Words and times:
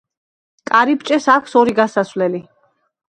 კარიბჭეს 0.69 1.27
აქვს 1.33 1.53
ორი 1.61 1.75
გასასვლელი. 1.81 2.43